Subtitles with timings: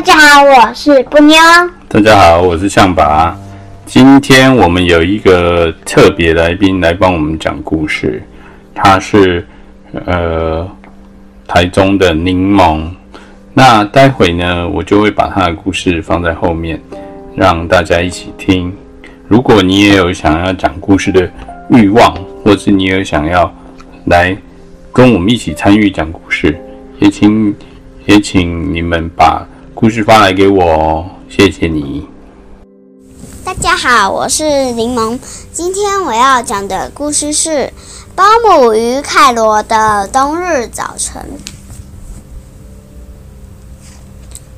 [0.00, 1.36] 大家好，我是布妞。
[1.86, 3.36] 大家好，我是象拔。
[3.84, 8.22] 今天我们有一个特别来宾来帮我们讲故事，
[8.74, 9.46] 他是
[10.06, 10.66] 呃
[11.46, 12.88] 台中的柠檬。
[13.52, 16.80] 那待会呢，我就会把他的故事放在后面，
[17.36, 18.74] 让大家一起听。
[19.28, 21.30] 如果你也有想要讲故事的
[21.68, 23.54] 欲望，或是你有想要
[24.06, 24.34] 来
[24.94, 26.58] 跟我们一起参与讲故事，
[27.00, 27.54] 也请
[28.06, 32.06] 也请你们把故事发来给我，谢谢你。
[33.44, 35.18] 大家好，我是柠檬。
[35.52, 37.50] 今天我要讲的故事是
[38.14, 41.22] 《包姆与凯罗的冬日早晨》。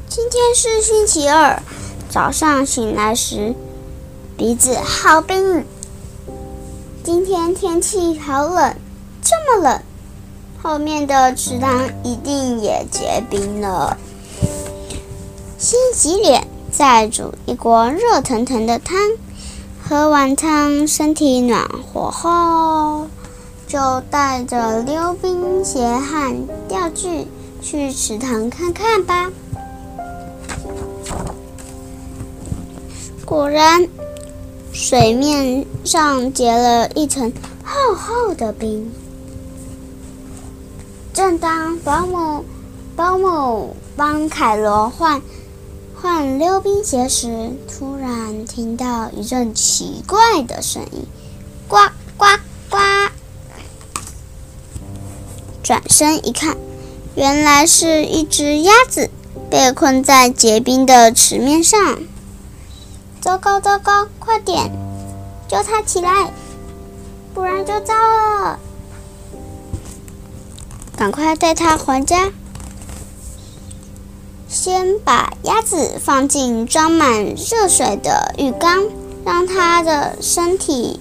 [0.08, 1.62] 今天是星期二，
[2.08, 3.54] 早上醒来时，
[4.36, 5.64] 鼻子好冰。
[7.04, 8.74] 今天天气好冷，
[9.22, 9.82] 这么冷，
[10.62, 13.96] 后面的池塘一定也结冰了。
[15.62, 18.98] 先洗脸，再煮一锅热腾腾的汤。
[19.80, 23.06] 喝完汤，身体暖和后，
[23.68, 27.28] 就带着溜冰鞋和钓具
[27.60, 29.30] 去池塘看看吧。
[33.24, 33.86] 果然，
[34.72, 38.92] 水面上结了一层厚厚的冰。
[41.12, 42.44] 正当保姆
[42.96, 45.22] 保姆帮凯罗换
[46.02, 51.06] 换溜冰鞋时，突然听到一阵奇怪的声音
[51.68, 51.76] ：“呱
[52.16, 52.26] 呱
[52.68, 52.76] 呱！”
[55.62, 56.56] 转身一看，
[57.14, 59.10] 原来是一只鸭子
[59.48, 62.00] 被困在结冰的池面上。
[63.20, 64.08] 糟糕，糟糕！
[64.18, 64.72] 快点
[65.46, 66.32] 救它起来，
[67.32, 68.58] 不然就糟了！
[70.96, 72.32] 赶快带它回家。
[74.64, 78.84] 先把鸭子放进装满热水的浴缸，
[79.24, 81.00] 让它的身体，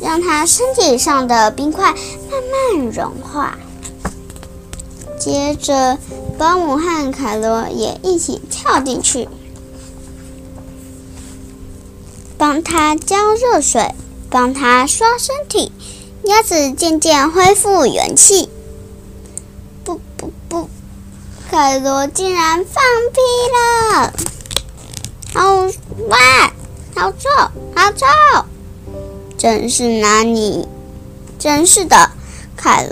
[0.00, 2.40] 让它身体上的冰块慢
[2.76, 3.58] 慢融化。
[5.18, 5.98] 接着，
[6.38, 9.28] 保姆和凯罗也一起跳进去。
[12.38, 13.92] 帮它浇热水，
[14.30, 15.72] 帮它刷身体，
[16.26, 18.48] 鸭子渐渐恢复元气。
[21.52, 22.82] 凯罗竟然放
[23.12, 23.20] 屁
[23.52, 24.12] 了！
[25.34, 25.66] 好
[26.08, 26.18] 哇，
[26.96, 27.28] 好臭，
[27.76, 28.06] 好臭！
[29.36, 30.66] 真是拿你，
[31.38, 32.12] 真是的，
[32.56, 32.88] 凯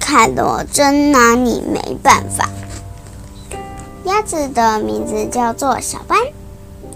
[0.00, 2.48] 凯罗真拿你没办法。
[4.02, 6.18] 鸭子的名字叫做小班。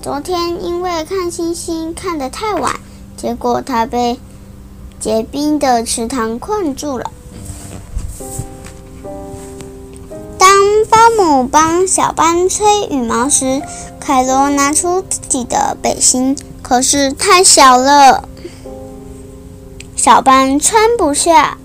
[0.03, 2.75] 昨天因为看星星看得太晚，
[3.17, 4.19] 结果他被
[4.99, 7.13] 结冰的池塘困住了。
[10.99, 13.63] 汤姆帮小班吹羽毛时，
[14.01, 18.29] 凯罗拿出自己的背心，可是太小了，
[19.95, 21.57] 小班穿不下。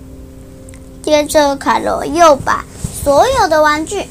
[1.02, 2.64] 接着，凯罗又把
[3.02, 4.06] 所有的玩具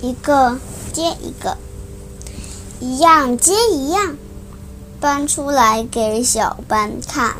[0.00, 0.58] 一个
[0.92, 1.56] 接一个。
[2.80, 4.16] 一样接一样，
[4.98, 7.36] 搬出来给小班看。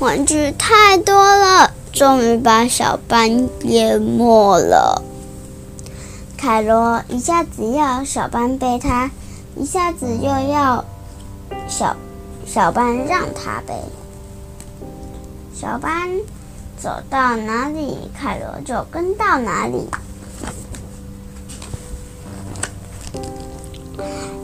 [0.00, 5.00] 玩具太多了，终于把小班淹没了。
[6.36, 9.10] 凯罗一下子要小班背他，
[9.56, 10.84] 一下子又要
[11.68, 11.96] 小
[12.44, 13.74] 小班让他背。
[15.54, 16.10] 小班
[16.76, 19.88] 走到哪里，凯罗就跟到哪里。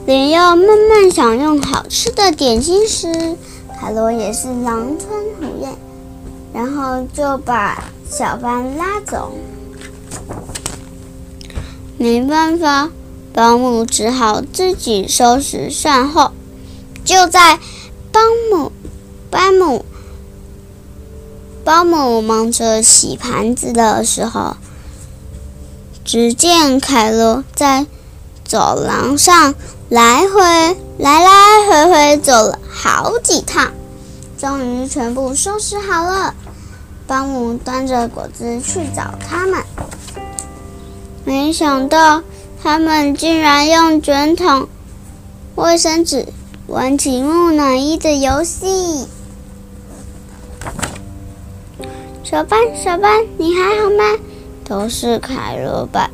[0.05, 3.35] 连要慢慢享用好吃的点心时，
[3.79, 5.75] 凯罗也是狼吞虎咽，
[6.53, 9.31] 然后就把小班拉走。
[11.97, 12.89] 没办法，
[13.33, 16.31] 保姆只好自己收拾善后。
[17.03, 17.59] 就在
[18.11, 18.19] 保
[18.51, 18.71] 姆、
[19.29, 19.85] 保姆、
[21.63, 24.55] 保姆忙着洗盘子的时候，
[26.03, 27.85] 只见凯罗在
[28.43, 29.55] 走廊上。
[29.89, 30.41] 来回
[30.99, 33.73] 来来回回走了好几趟，
[34.41, 36.33] 终于全部收拾好了。
[37.05, 39.61] 保姆端着果子去找他们，
[41.23, 42.23] 没想到
[42.63, 44.67] 他们竟然用卷筒、
[45.53, 46.25] 卫生纸
[46.65, 49.05] 玩起木乃伊的游戏。
[52.23, 54.17] 小班，小班，你还好吗？
[54.63, 56.09] 都是凯罗吧。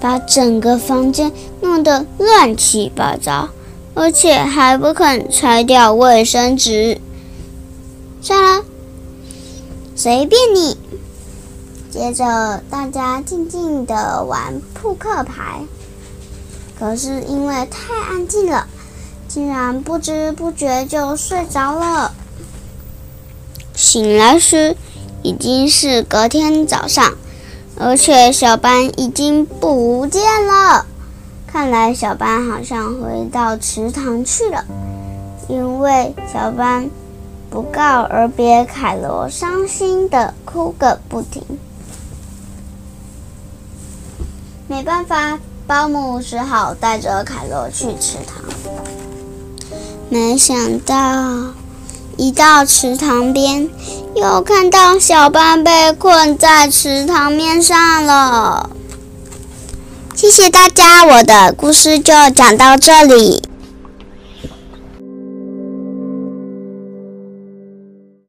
[0.00, 3.48] 把整个房间弄得乱七八糟，
[3.94, 7.00] 而且还不肯拆掉卫生纸。
[8.24, 8.64] 算了，
[9.94, 10.78] 随便你。”
[11.92, 15.60] 接着，大家静静的玩扑克牌。
[16.78, 18.66] 可是因为太安静了，
[19.28, 22.14] 竟然不知不觉就睡着了。
[23.74, 24.74] 醒来时，
[25.22, 27.12] 已经是隔天早上，
[27.78, 30.86] 而且小班已经不见了。
[31.46, 34.64] 看来小班好像回到池塘去了，
[35.46, 36.90] 因为小班
[37.54, 41.40] 不告而别，凯罗伤心的哭个不停。
[44.66, 48.42] 没办法，保姆只好带着凯罗去池塘。
[50.08, 51.52] 没想到，
[52.16, 53.70] 一到池塘边，
[54.16, 58.68] 又看到小班被困在池塘面上了。
[60.16, 63.44] 谢谢大家，我的故事就讲到这里。